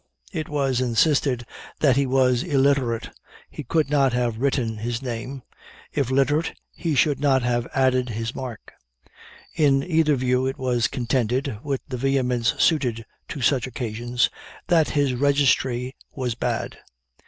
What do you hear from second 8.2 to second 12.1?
mark; in either view it was contended, with the